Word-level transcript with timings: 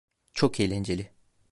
Çok 0.33 0.59
eğlenceli. 0.59 1.11